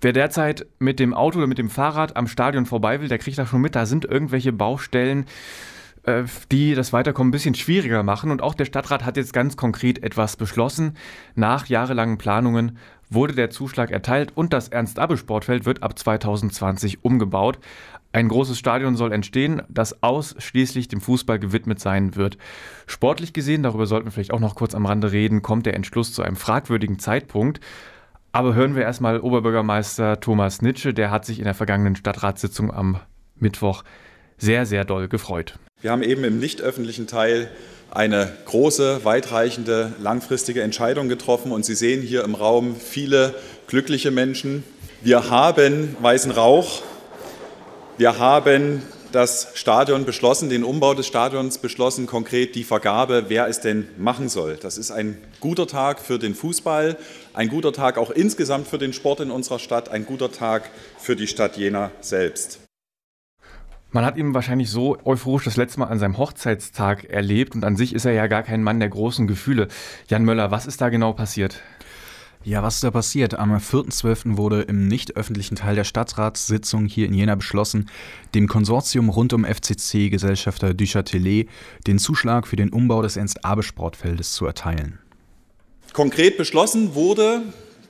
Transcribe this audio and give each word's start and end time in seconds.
Wer 0.00 0.12
derzeit 0.12 0.66
mit 0.78 1.00
dem 1.00 1.12
Auto 1.12 1.38
oder 1.38 1.48
mit 1.48 1.58
dem 1.58 1.70
Fahrrad 1.70 2.16
am 2.16 2.28
Stadion 2.28 2.66
vorbei 2.66 3.00
will, 3.00 3.08
der 3.08 3.18
kriegt 3.18 3.38
da 3.38 3.46
schon 3.46 3.60
mit, 3.60 3.74
da 3.74 3.84
sind 3.84 4.04
irgendwelche 4.04 4.52
Baustellen, 4.52 5.26
äh, 6.04 6.22
die 6.52 6.74
das 6.74 6.92
Weiterkommen 6.92 7.30
ein 7.30 7.32
bisschen 7.32 7.56
schwieriger 7.56 8.04
machen. 8.04 8.30
Und 8.30 8.40
auch 8.40 8.54
der 8.54 8.64
Stadtrat 8.64 9.04
hat 9.04 9.16
jetzt 9.16 9.32
ganz 9.32 9.56
konkret 9.56 10.02
etwas 10.04 10.36
beschlossen. 10.36 10.96
Nach 11.34 11.66
jahrelangen 11.66 12.16
Planungen 12.16 12.78
wurde 13.10 13.34
der 13.34 13.50
Zuschlag 13.50 13.90
erteilt 13.90 14.32
und 14.36 14.52
das 14.52 14.68
Ernst-Abbe-Sportfeld 14.68 15.64
wird 15.64 15.82
ab 15.82 15.98
2020 15.98 17.04
umgebaut. 17.04 17.58
Ein 18.12 18.28
großes 18.28 18.58
Stadion 18.58 18.96
soll 18.96 19.12
entstehen, 19.12 19.62
das 19.68 20.02
ausschließlich 20.02 20.88
dem 20.88 21.00
Fußball 21.00 21.38
gewidmet 21.38 21.80
sein 21.80 22.16
wird. 22.16 22.38
Sportlich 22.86 23.32
gesehen, 23.32 23.62
darüber 23.62 23.86
sollten 23.86 24.06
wir 24.06 24.12
vielleicht 24.12 24.32
auch 24.32 24.40
noch 24.40 24.54
kurz 24.54 24.74
am 24.74 24.86
Rande 24.86 25.12
reden, 25.12 25.42
kommt 25.42 25.66
der 25.66 25.74
Entschluss 25.74 26.12
zu 26.12 26.22
einem 26.22 26.36
fragwürdigen 26.36 26.98
Zeitpunkt. 26.98 27.60
Aber 28.32 28.54
hören 28.54 28.76
wir 28.76 28.82
erstmal 28.82 29.20
Oberbürgermeister 29.20 30.20
Thomas 30.20 30.60
Nitsche, 30.60 30.92
der 30.92 31.10
hat 31.10 31.24
sich 31.24 31.38
in 31.38 31.44
der 31.44 31.54
vergangenen 31.54 31.96
Stadtratssitzung 31.96 32.72
am 32.72 33.00
Mittwoch 33.36 33.84
sehr, 34.36 34.66
sehr 34.66 34.84
doll 34.84 35.08
gefreut. 35.08 35.58
Wir 35.80 35.90
haben 35.90 36.02
eben 36.02 36.24
im 36.24 36.38
nicht 36.38 36.60
öffentlichen 36.60 37.06
Teil 37.06 37.50
eine 37.90 38.30
große, 38.44 39.04
weitreichende, 39.04 39.92
langfristige 39.98 40.62
Entscheidung 40.62 41.08
getroffen 41.08 41.52
und 41.52 41.64
Sie 41.64 41.74
sehen 41.74 42.02
hier 42.02 42.24
im 42.24 42.34
Raum 42.34 42.76
viele 42.76 43.34
glückliche 43.66 44.10
Menschen. 44.10 44.62
Wir 45.02 45.30
haben 45.30 45.96
weißen 46.00 46.32
Rauch, 46.32 46.82
wir 47.96 48.18
haben 48.18 48.82
das 49.12 49.48
Stadion 49.54 50.04
beschlossen, 50.04 50.50
den 50.50 50.64
Umbau 50.64 50.94
des 50.94 51.06
Stadions 51.06 51.58
beschlossen, 51.58 52.06
konkret 52.06 52.54
die 52.54 52.64
Vergabe, 52.64 53.24
wer 53.28 53.48
es 53.48 53.60
denn 53.60 53.88
machen 53.96 54.28
soll. 54.28 54.56
Das 54.60 54.78
ist 54.78 54.90
ein 54.90 55.18
guter 55.40 55.66
Tag 55.66 56.00
für 56.00 56.18
den 56.18 56.34
Fußball, 56.34 56.96
ein 57.34 57.48
guter 57.48 57.72
Tag 57.72 57.98
auch 57.98 58.10
insgesamt 58.10 58.68
für 58.68 58.78
den 58.78 58.92
Sport 58.92 59.20
in 59.20 59.30
unserer 59.30 59.58
Stadt, 59.58 59.88
ein 59.88 60.06
guter 60.06 60.32
Tag 60.32 60.70
für 60.98 61.16
die 61.16 61.26
Stadt 61.26 61.56
Jena 61.56 61.90
selbst. 62.00 62.60
Man 63.90 64.04
hat 64.04 64.18
ihn 64.18 64.34
wahrscheinlich 64.34 64.70
so 64.70 64.98
euphorisch 65.06 65.44
das 65.44 65.56
letzte 65.56 65.80
Mal 65.80 65.86
an 65.86 65.98
seinem 65.98 66.18
Hochzeitstag 66.18 67.04
erlebt 67.04 67.54
und 67.54 67.64
an 67.64 67.74
sich 67.74 67.94
ist 67.94 68.04
er 68.04 68.12
ja 68.12 68.26
gar 68.26 68.42
kein 68.42 68.62
Mann 68.62 68.80
der 68.80 68.90
großen 68.90 69.26
Gefühle. 69.26 69.68
Jan 70.08 70.24
Möller, 70.24 70.50
was 70.50 70.66
ist 70.66 70.82
da 70.82 70.90
genau 70.90 71.14
passiert? 71.14 71.62
Ja, 72.44 72.62
was 72.62 72.76
ist 72.76 72.84
da 72.84 72.90
passiert? 72.90 73.34
Am 73.34 73.52
4.12. 73.52 74.36
wurde 74.36 74.62
im 74.62 74.86
nicht 74.86 75.16
öffentlichen 75.16 75.56
Teil 75.56 75.74
der 75.74 75.84
Stadtratssitzung 75.84 76.86
hier 76.86 77.06
in 77.06 77.14
Jena 77.14 77.34
beschlossen, 77.34 77.90
dem 78.34 78.46
Konsortium 78.46 79.08
rund 79.08 79.32
um 79.32 79.44
FCC 79.44 80.08
Gesellschafter 80.08 80.72
Duchatelet 80.72 81.48
den 81.86 81.98
Zuschlag 81.98 82.46
für 82.46 82.56
den 82.56 82.70
Umbau 82.70 83.02
des 83.02 83.16
Ernst-Abe-Sportfeldes 83.16 84.32
zu 84.32 84.46
erteilen. 84.46 84.98
Konkret 85.92 86.36
beschlossen 86.36 86.94
wurde 86.94 87.42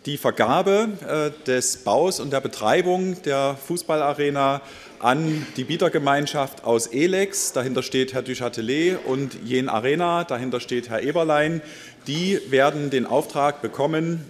die 0.06 0.16
Vergabe 0.16 0.88
äh, 1.06 1.44
des 1.46 1.78
Baus 1.84 2.18
und 2.18 2.32
der 2.32 2.40
Betreibung 2.40 3.20
der 3.24 3.56
Fußballarena 3.66 4.62
an 5.00 5.46
die 5.56 5.64
Bietergemeinschaft 5.64 6.64
aus 6.64 6.86
Elex. 6.86 7.52
Dahinter 7.52 7.82
steht 7.82 8.14
Herr 8.14 8.22
Duchatelet 8.22 9.04
und 9.04 9.36
Jen 9.44 9.68
Arena. 9.68 10.24
Dahinter 10.24 10.60
steht 10.60 10.88
Herr 10.88 11.02
Eberlein. 11.02 11.60
Die 12.06 12.40
werden 12.48 12.90
den 12.90 13.04
Auftrag 13.04 13.60
bekommen, 13.60 14.24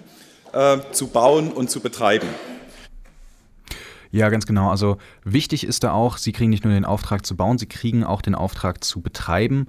äh, 0.53 0.79
zu 0.93 1.09
bauen 1.09 1.53
und 1.53 1.71
zu 1.71 1.81
betreiben. 1.81 2.29
Ja, 4.11 4.31
ganz 4.31 4.47
genau. 4.47 4.71
Also 4.71 4.97
wichtig 5.25 5.65
ist 5.65 5.85
da 5.85 5.93
auch, 5.93 6.17
Sie 6.17 6.33
kriegen 6.33 6.51
nicht 6.51 6.65
nur 6.65 6.73
den 6.73 6.85
Auftrag 6.85 7.27
zu 7.27 7.37
bauen, 7.37 7.59
Sie 7.59 7.67
kriegen 7.67 8.05
auch 8.05 8.23
den 8.23 8.35
Auftrag 8.35 8.83
zu 8.83 9.01
betreiben. 9.01 9.69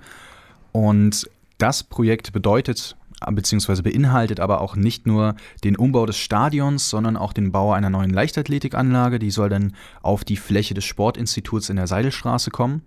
Und 0.72 1.30
das 1.57 1.83
Projekt 1.83 2.31
bedeutet 2.31 2.95
beziehungsweise 3.31 3.83
beinhaltet 3.83 4.39
aber 4.39 4.61
auch 4.61 4.75
nicht 4.75 5.05
nur 5.05 5.35
den 5.63 5.75
Umbau 5.75 6.05
des 6.05 6.17
Stadions, 6.17 6.89
sondern 6.89 7.17
auch 7.17 7.33
den 7.33 7.52
Bau 7.52 7.73
einer 7.73 7.89
neuen 7.89 8.11
Leichtathletikanlage. 8.11 9.19
Die 9.19 9.31
soll 9.31 9.50
dann 9.50 9.75
auf 10.02 10.23
die 10.23 10.38
Fläche 10.38 10.73
des 10.73 10.85
Sportinstituts 10.85 11.69
in 11.69 11.75
der 11.75 11.88
Seidelstraße 11.88 12.50
kommen. 12.52 12.83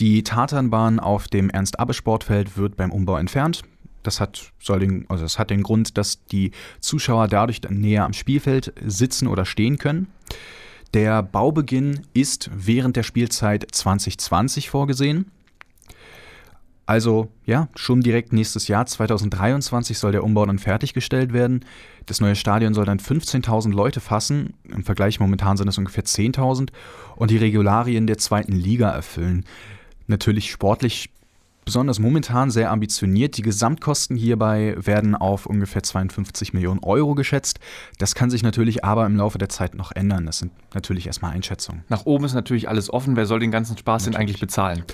Die 0.00 0.22
Tatanbahn 0.22 1.00
auf 1.00 1.28
dem 1.28 1.50
Ernst-Abbe-Sportfeld 1.50 2.56
wird 2.56 2.76
beim 2.76 2.92
Umbau 2.92 3.16
entfernt. 3.16 3.62
Das 4.08 4.20
hat, 4.20 4.52
soll 4.58 4.80
den, 4.80 5.04
also 5.10 5.22
das 5.22 5.38
hat 5.38 5.50
den 5.50 5.62
Grund, 5.62 5.98
dass 5.98 6.24
die 6.24 6.52
Zuschauer 6.80 7.28
dadurch 7.28 7.60
näher 7.68 8.06
am 8.06 8.14
Spielfeld 8.14 8.72
sitzen 8.82 9.28
oder 9.28 9.44
stehen 9.44 9.76
können. 9.76 10.06
Der 10.94 11.22
Baubeginn 11.22 12.06
ist 12.14 12.48
während 12.54 12.96
der 12.96 13.02
Spielzeit 13.02 13.66
2020 13.70 14.70
vorgesehen. 14.70 15.30
Also 16.86 17.28
ja, 17.44 17.68
schon 17.74 18.00
direkt 18.00 18.32
nächstes 18.32 18.66
Jahr, 18.66 18.86
2023, 18.86 19.98
soll 19.98 20.12
der 20.12 20.24
Umbau 20.24 20.46
dann 20.46 20.58
fertiggestellt 20.58 21.34
werden. 21.34 21.66
Das 22.06 22.22
neue 22.22 22.34
Stadion 22.34 22.72
soll 22.72 22.86
dann 22.86 22.98
15.000 22.98 23.74
Leute 23.74 24.00
fassen. 24.00 24.54
Im 24.64 24.84
Vergleich 24.84 25.20
momentan 25.20 25.58
sind 25.58 25.68
es 25.68 25.76
ungefähr 25.76 26.06
10.000 26.06 26.70
und 27.16 27.30
die 27.30 27.36
Regularien 27.36 28.06
der 28.06 28.16
zweiten 28.16 28.52
Liga 28.52 28.88
erfüllen. 28.88 29.44
Natürlich 30.06 30.50
sportlich 30.50 31.10
besonders 31.68 31.98
momentan 31.98 32.50
sehr 32.50 32.70
ambitioniert. 32.70 33.36
Die 33.36 33.42
Gesamtkosten 33.42 34.16
hierbei 34.16 34.74
werden 34.78 35.14
auf 35.14 35.44
ungefähr 35.44 35.82
52 35.82 36.54
Millionen 36.54 36.82
Euro 36.82 37.14
geschätzt. 37.14 37.60
Das 37.98 38.14
kann 38.14 38.30
sich 38.30 38.42
natürlich 38.42 38.86
aber 38.86 39.04
im 39.04 39.16
Laufe 39.16 39.36
der 39.36 39.50
Zeit 39.50 39.74
noch 39.74 39.92
ändern. 39.92 40.24
Das 40.24 40.38
sind 40.38 40.50
natürlich 40.72 41.06
erstmal 41.06 41.32
Einschätzungen. 41.32 41.84
Nach 41.90 42.06
oben 42.06 42.24
ist 42.24 42.32
natürlich 42.32 42.70
alles 42.70 42.90
offen. 42.90 43.16
Wer 43.16 43.26
soll 43.26 43.40
den 43.40 43.50
ganzen 43.50 43.76
Spaß 43.76 44.00
natürlich. 44.00 44.14
denn 44.14 44.18
eigentlich 44.18 44.40
bezahlen? 44.40 44.84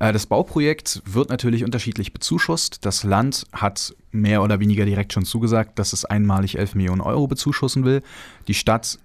Äh, 0.00 0.12
das 0.12 0.26
Bauprojekt 0.26 1.00
wird 1.06 1.30
natürlich 1.30 1.64
unterschiedlich 1.64 2.12
bezuschusst. 2.12 2.84
Das 2.84 3.04
Land 3.04 3.46
hat 3.52 3.94
mehr 4.12 4.42
oder 4.42 4.60
weniger 4.60 4.84
direkt 4.84 5.14
schon 5.14 5.24
zugesagt, 5.24 5.78
dass 5.78 5.94
es 5.94 6.04
einmalig 6.04 6.58
11 6.58 6.74
Millionen 6.74 7.00
Euro 7.00 7.26
bezuschussen 7.26 7.86
will. 7.86 8.02
Die 8.48 8.54
Stadt 8.54 8.98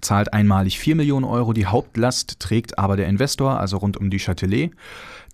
zahlt 0.00 0.32
einmalig 0.32 0.78
4 0.78 0.96
Millionen 0.96 1.24
Euro. 1.24 1.52
Die 1.52 1.66
Hauptlast 1.66 2.40
trägt 2.40 2.78
aber 2.78 2.96
der 2.96 3.06
Investor, 3.06 3.58
also 3.58 3.78
rund 3.78 3.96
um 3.96 4.10
die 4.10 4.18
Châtelet. 4.18 4.70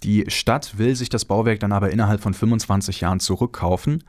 Die 0.02 0.25
Stadt 0.28 0.78
will 0.78 0.94
sich 0.97 1.08
das 1.08 1.25
Bauwerk 1.25 1.60
dann 1.60 1.72
aber 1.72 1.91
innerhalb 1.91 2.20
von 2.20 2.34
25 2.34 3.00
Jahren 3.00 3.20
zurückkaufen. 3.20 4.04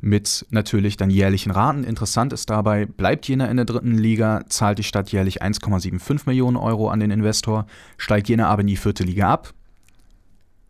Mit 0.00 0.46
natürlich 0.50 0.96
dann 0.96 1.10
jährlichen 1.10 1.50
Raten. 1.50 1.82
Interessant 1.82 2.32
ist 2.32 2.50
dabei, 2.50 2.86
bleibt 2.86 3.26
jener 3.26 3.50
in 3.50 3.56
der 3.56 3.66
dritten 3.66 3.98
Liga, 3.98 4.44
zahlt 4.48 4.78
die 4.78 4.84
Stadt 4.84 5.10
jährlich 5.10 5.42
1,75 5.42 6.22
Millionen 6.26 6.56
Euro 6.56 6.88
an 6.88 7.00
den 7.00 7.10
Investor, 7.10 7.66
steigt 7.96 8.28
jener 8.28 8.48
aber 8.48 8.60
in 8.60 8.68
die 8.68 8.76
vierte 8.76 9.02
Liga 9.02 9.32
ab, 9.32 9.52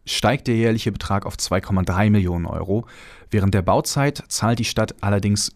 steigt 0.06 0.46
der 0.46 0.56
jährliche 0.56 0.92
Betrag 0.92 1.26
auf 1.26 1.34
2,3 1.34 2.08
Millionen 2.08 2.46
Euro. 2.46 2.86
Während 3.30 3.52
der 3.52 3.62
Bauzeit 3.62 4.24
zahlt 4.28 4.58
die 4.58 4.64
Stadt 4.64 4.94
allerdings 5.02 5.52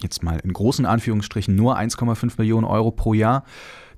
jetzt 0.00 0.22
mal 0.22 0.40
in 0.40 0.52
großen 0.52 0.86
Anführungsstrichen 0.86 1.54
nur 1.54 1.78
1,5 1.78 2.34
Millionen 2.38 2.64
Euro 2.64 2.90
pro 2.90 3.14
Jahr. 3.14 3.44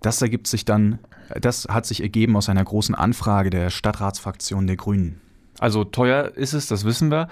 Das 0.00 0.22
ergibt 0.22 0.46
sich 0.46 0.64
dann, 0.64 0.98
das 1.40 1.66
hat 1.68 1.86
sich 1.86 2.02
ergeben 2.02 2.36
aus 2.36 2.48
einer 2.48 2.64
großen 2.64 2.94
Anfrage 2.94 3.50
der 3.50 3.70
Stadtratsfraktion 3.70 4.66
der 4.66 4.76
Grünen. 4.76 5.20
Also 5.58 5.84
teuer 5.84 6.32
ist 6.36 6.54
es, 6.54 6.66
das 6.66 6.84
wissen 6.84 7.10
wir. 7.10 7.28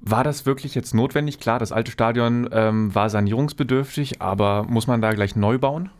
War 0.00 0.24
das 0.24 0.46
wirklich 0.46 0.74
jetzt 0.74 0.94
notwendig? 0.94 1.38
Klar, 1.38 1.58
das 1.58 1.70
alte 1.70 1.92
Stadion 1.92 2.48
ähm, 2.50 2.94
war 2.94 3.08
sanierungsbedürftig, 3.08 4.20
aber 4.20 4.64
muss 4.64 4.86
man 4.86 5.00
da 5.00 5.12
gleich 5.12 5.36
neu 5.36 5.58
bauen? 5.58 5.90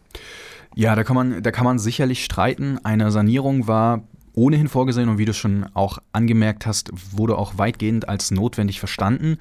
Ja, 0.74 0.96
da 0.96 1.04
kann 1.04 1.14
man, 1.14 1.42
da 1.42 1.50
kann 1.52 1.64
man 1.64 1.78
sicherlich 1.78 2.24
streiten. 2.24 2.78
Eine 2.84 3.10
Sanierung 3.10 3.68
war 3.68 4.02
ohnehin 4.34 4.68
vorgesehen 4.68 5.08
und 5.08 5.18
wie 5.18 5.24
du 5.24 5.34
schon 5.34 5.66
auch 5.74 5.98
angemerkt 6.12 6.66
hast, 6.66 6.90
wurde 7.16 7.36
auch 7.36 7.58
weitgehend 7.58 8.08
als 8.08 8.30
notwendig 8.30 8.80
verstanden. 8.80 9.38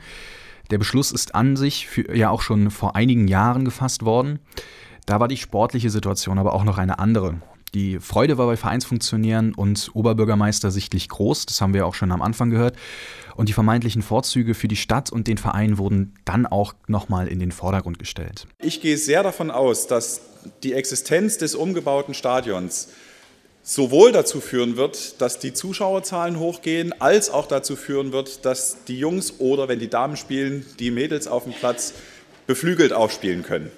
Der 0.71 0.77
Beschluss 0.77 1.11
ist 1.11 1.35
an 1.35 1.57
sich 1.57 1.87
für, 1.87 2.15
ja 2.15 2.29
auch 2.29 2.41
schon 2.41 2.71
vor 2.71 2.95
einigen 2.95 3.27
Jahren 3.27 3.65
gefasst 3.65 4.05
worden. 4.05 4.39
Da 5.05 5.19
war 5.19 5.27
die 5.27 5.37
sportliche 5.37 5.89
Situation 5.89 6.39
aber 6.39 6.53
auch 6.53 6.63
noch 6.63 6.77
eine 6.77 6.99
andere. 6.99 7.41
Die 7.73 7.99
Freude 7.99 8.37
war 8.37 8.47
bei 8.47 8.57
Vereinsfunktionären 8.57 9.53
und 9.53 9.91
Oberbürgermeister 9.93 10.71
sichtlich 10.71 11.07
groß, 11.07 11.45
das 11.45 11.61
haben 11.61 11.73
wir 11.73 11.85
auch 11.85 11.95
schon 11.95 12.11
am 12.11 12.21
Anfang 12.21 12.49
gehört. 12.49 12.75
Und 13.35 13.47
die 13.47 13.53
vermeintlichen 13.53 14.01
Vorzüge 14.01 14.53
für 14.55 14.67
die 14.67 14.75
Stadt 14.75 15.09
und 15.11 15.27
den 15.27 15.37
Verein 15.37 15.77
wurden 15.77 16.13
dann 16.25 16.45
auch 16.45 16.73
nochmal 16.87 17.27
in 17.27 17.39
den 17.39 17.51
Vordergrund 17.51 17.97
gestellt. 17.97 18.45
Ich 18.59 18.81
gehe 18.81 18.97
sehr 18.97 19.23
davon 19.23 19.51
aus, 19.51 19.87
dass 19.87 20.22
die 20.63 20.73
Existenz 20.73 21.37
des 21.37 21.55
umgebauten 21.55 22.13
Stadions 22.13 22.90
sowohl 23.63 24.11
dazu 24.11 24.41
führen 24.41 24.75
wird, 24.75 25.22
dass 25.22 25.40
die 25.40 25.53
Zuschauerzahlen 25.53 26.40
hochgehen, 26.40 26.99
als 26.99 27.29
auch 27.29 27.47
dazu 27.47 27.75
führen 27.75 28.11
wird, 28.11 28.46
dass 28.46 28.84
die 28.85 28.97
Jungs 28.97 29.35
oder, 29.40 29.67
wenn 29.67 29.79
die 29.79 29.90
Damen 29.90 30.17
spielen, 30.17 30.66
die 30.79 30.91
Mädels 30.91 31.28
auf 31.28 31.43
dem 31.43 31.53
Platz 31.53 31.93
beflügelt 32.47 32.93
aufspielen 32.93 33.43
können. 33.43 33.72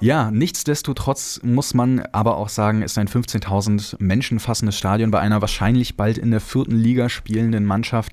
Ja, 0.00 0.30
nichtsdestotrotz 0.30 1.40
muss 1.42 1.72
man 1.72 2.00
aber 2.12 2.36
auch 2.36 2.48
sagen, 2.48 2.82
ist 2.82 2.98
ein 2.98 3.08
15.000 3.08 3.96
Menschen 4.00 4.40
fassendes 4.40 4.76
Stadion 4.76 5.10
bei 5.10 5.20
einer 5.20 5.40
wahrscheinlich 5.40 5.96
bald 5.96 6.18
in 6.18 6.30
der 6.30 6.40
vierten 6.40 6.76
Liga 6.76 7.08
spielenden 7.08 7.64
Mannschaft 7.64 8.12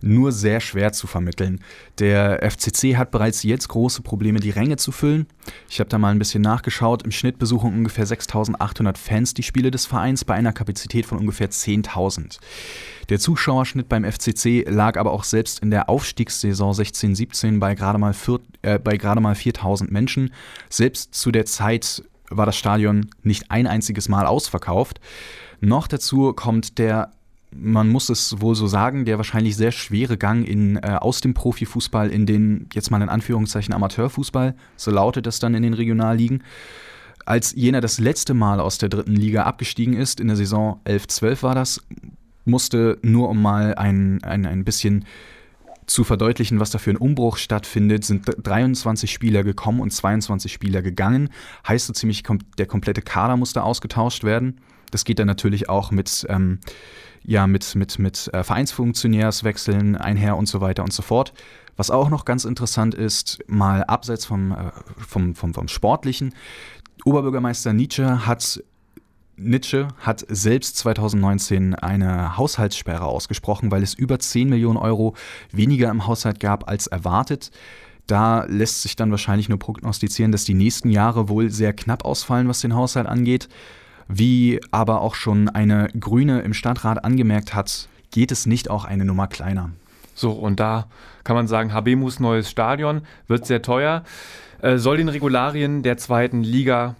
nur 0.00 0.32
sehr 0.32 0.60
schwer 0.60 0.92
zu 0.92 1.06
vermitteln. 1.06 1.60
Der 1.98 2.42
FCC 2.42 2.96
hat 2.96 3.10
bereits 3.10 3.42
jetzt 3.42 3.68
große 3.68 4.02
Probleme, 4.02 4.40
die 4.40 4.50
Ränge 4.50 4.76
zu 4.76 4.92
füllen. 4.92 5.26
Ich 5.68 5.80
habe 5.80 5.90
da 5.90 5.98
mal 5.98 6.10
ein 6.10 6.18
bisschen 6.18 6.42
nachgeschaut. 6.42 7.02
Im 7.02 7.10
Schnitt 7.10 7.38
besuchen 7.38 7.72
ungefähr 7.72 8.06
6800 8.06 8.98
Fans 8.98 9.34
die 9.34 9.42
Spiele 9.42 9.70
des 9.70 9.86
Vereins 9.86 10.24
bei 10.24 10.34
einer 10.34 10.52
Kapazität 10.52 11.06
von 11.06 11.18
ungefähr 11.18 11.50
10.000. 11.50 12.38
Der 13.08 13.18
Zuschauerschnitt 13.18 13.88
beim 13.88 14.04
FCC 14.04 14.64
lag 14.66 14.98
aber 14.98 15.12
auch 15.12 15.24
selbst 15.24 15.60
in 15.60 15.70
der 15.70 15.88
Aufstiegssaison 15.88 16.72
16-17 16.72 17.58
bei 17.58 17.74
gerade 17.74 17.98
mal, 17.98 18.14
äh, 18.62 19.20
mal 19.20 19.34
4000 19.34 19.90
Menschen. 19.90 20.32
Selbst 20.70 21.14
zu 21.14 21.30
der 21.30 21.44
Zeit 21.44 22.02
war 22.30 22.46
das 22.46 22.56
Stadion 22.56 23.10
nicht 23.22 23.50
ein 23.50 23.66
einziges 23.66 24.08
Mal 24.08 24.26
ausverkauft. 24.26 25.00
Noch 25.60 25.86
dazu 25.86 26.32
kommt 26.32 26.78
der 26.78 27.12
man 27.56 27.88
muss 27.88 28.08
es 28.08 28.40
wohl 28.40 28.54
so 28.54 28.66
sagen, 28.66 29.04
der 29.04 29.16
wahrscheinlich 29.16 29.56
sehr 29.56 29.72
schwere 29.72 30.16
Gang 30.16 30.46
in, 30.46 30.76
äh, 30.76 30.98
aus 31.00 31.20
dem 31.20 31.34
Profifußball 31.34 32.10
in 32.10 32.26
den, 32.26 32.68
jetzt 32.72 32.90
mal 32.90 33.00
in 33.02 33.08
Anführungszeichen, 33.08 33.74
Amateurfußball, 33.74 34.54
so 34.76 34.90
lautet 34.90 35.26
das 35.26 35.38
dann 35.38 35.54
in 35.54 35.62
den 35.62 35.74
Regionalligen. 35.74 36.42
Als 37.26 37.54
jener 37.54 37.80
das 37.80 37.98
letzte 37.98 38.34
Mal 38.34 38.60
aus 38.60 38.78
der 38.78 38.88
dritten 38.88 39.14
Liga 39.14 39.44
abgestiegen 39.44 39.94
ist, 39.94 40.20
in 40.20 40.26
der 40.26 40.36
Saison 40.36 40.80
11-12 40.84 41.42
war 41.42 41.54
das, 41.54 41.80
musste 42.44 42.98
nur 43.02 43.30
um 43.30 43.40
mal 43.40 43.74
ein, 43.76 44.22
ein, 44.22 44.44
ein 44.44 44.64
bisschen 44.64 45.04
zu 45.86 46.04
verdeutlichen, 46.04 46.60
was 46.60 46.70
da 46.70 46.78
für 46.78 46.90
ein 46.90 46.96
Umbruch 46.96 47.36
stattfindet, 47.36 48.04
sind 48.04 48.24
23 48.42 49.10
Spieler 49.10 49.44
gekommen 49.44 49.80
und 49.80 49.92
22 49.92 50.52
Spieler 50.52 50.82
gegangen. 50.82 51.30
Heißt 51.66 51.86
so 51.86 51.92
ziemlich, 51.92 52.22
der 52.58 52.66
komplette 52.66 53.02
Kader 53.02 53.36
musste 53.36 53.62
ausgetauscht 53.62 54.24
werden. 54.24 54.60
Das 54.94 55.04
geht 55.04 55.18
dann 55.18 55.26
natürlich 55.26 55.68
auch 55.68 55.90
mit, 55.90 56.24
ähm, 56.28 56.60
ja, 57.24 57.48
mit, 57.48 57.74
mit, 57.74 57.98
mit 57.98 58.30
äh, 58.32 58.44
Vereinsfunktionärswechseln 58.44 59.96
einher 59.96 60.36
und 60.36 60.46
so 60.46 60.60
weiter 60.60 60.84
und 60.84 60.92
so 60.92 61.02
fort. 61.02 61.32
Was 61.76 61.90
auch 61.90 62.10
noch 62.10 62.24
ganz 62.24 62.44
interessant 62.44 62.94
ist, 62.94 63.40
mal 63.48 63.82
abseits 63.82 64.24
vom, 64.24 64.52
äh, 64.52 64.70
vom, 64.96 65.34
vom, 65.34 65.52
vom 65.52 65.66
Sportlichen, 65.66 66.32
Oberbürgermeister 67.04 67.72
Nietzsche 67.72 68.24
hat 68.24 68.62
Nietzsche 69.36 69.88
hat 69.98 70.24
selbst 70.28 70.76
2019 70.76 71.74
eine 71.74 72.36
Haushaltssperre 72.36 73.04
ausgesprochen, 73.04 73.72
weil 73.72 73.82
es 73.82 73.94
über 73.94 74.20
10 74.20 74.48
Millionen 74.48 74.76
Euro 74.76 75.16
weniger 75.50 75.90
im 75.90 76.06
Haushalt 76.06 76.38
gab 76.38 76.68
als 76.68 76.86
erwartet. 76.86 77.50
Da 78.06 78.44
lässt 78.44 78.82
sich 78.82 78.94
dann 78.94 79.10
wahrscheinlich 79.10 79.48
nur 79.48 79.58
prognostizieren, 79.58 80.30
dass 80.30 80.44
die 80.44 80.54
nächsten 80.54 80.88
Jahre 80.88 81.28
wohl 81.28 81.50
sehr 81.50 81.72
knapp 81.72 82.04
ausfallen, 82.04 82.46
was 82.46 82.60
den 82.60 82.76
Haushalt 82.76 83.08
angeht. 83.08 83.48
Wie 84.08 84.60
aber 84.70 85.00
auch 85.00 85.14
schon 85.14 85.48
eine 85.48 85.88
Grüne 85.98 86.40
im 86.42 86.54
Stadtrat 86.54 87.04
angemerkt 87.04 87.54
hat, 87.54 87.88
geht 88.10 88.32
es 88.32 88.46
nicht 88.46 88.70
auch 88.70 88.84
eine 88.84 89.04
Nummer 89.04 89.26
kleiner. 89.26 89.70
So, 90.14 90.30
und 90.30 90.60
da 90.60 90.86
kann 91.24 91.36
man 91.36 91.48
sagen, 91.48 91.72
Habemus 91.72 92.20
neues 92.20 92.50
Stadion 92.50 93.02
wird 93.26 93.46
sehr 93.46 93.62
teuer, 93.62 94.04
äh, 94.62 94.78
soll 94.78 94.98
den 94.98 95.08
Regularien 95.08 95.82
der 95.82 95.96
zweiten 95.96 96.42
Liga 96.42 96.94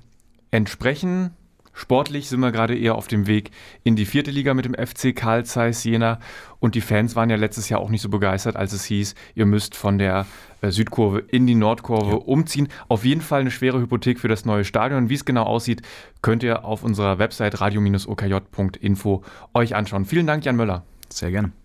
entsprechen. 0.50 1.30
Sportlich 1.74 2.28
sind 2.28 2.40
wir 2.40 2.52
gerade 2.52 2.78
eher 2.78 2.94
auf 2.94 3.08
dem 3.08 3.26
Weg 3.26 3.50
in 3.82 3.96
die 3.96 4.06
vierte 4.06 4.30
Liga 4.30 4.54
mit 4.54 4.64
dem 4.64 4.74
FC 4.74 5.14
Karl 5.14 5.44
Zeiss 5.44 5.84
Jena. 5.84 6.20
Und 6.60 6.76
die 6.76 6.80
Fans 6.80 7.16
waren 7.16 7.28
ja 7.28 7.36
letztes 7.36 7.68
Jahr 7.68 7.80
auch 7.80 7.90
nicht 7.90 8.00
so 8.00 8.08
begeistert, 8.08 8.56
als 8.56 8.72
es 8.72 8.84
hieß, 8.84 9.14
ihr 9.34 9.44
müsst 9.44 9.74
von 9.74 9.98
der 9.98 10.26
äh, 10.62 10.70
Südkurve 10.70 11.18
in 11.18 11.46
die 11.46 11.56
Nordkurve 11.56 12.12
ja. 12.12 12.16
umziehen. 12.16 12.68
Auf 12.88 13.04
jeden 13.04 13.20
Fall 13.20 13.40
eine 13.40 13.50
schwere 13.50 13.80
Hypothek 13.80 14.20
für 14.20 14.28
das 14.28 14.44
neue 14.44 14.64
Stadion. 14.64 15.10
Wie 15.10 15.14
es 15.14 15.24
genau 15.24 15.42
aussieht, 15.42 15.82
könnt 16.22 16.42
ihr 16.42 16.64
auf 16.64 16.84
unserer 16.84 17.18
Website 17.18 17.60
radio-okj.info 17.60 19.22
euch 19.52 19.74
anschauen. 19.74 20.04
Vielen 20.04 20.26
Dank, 20.26 20.44
Jan 20.44 20.56
Möller. 20.56 20.84
Sehr 21.10 21.30
gerne. 21.30 21.63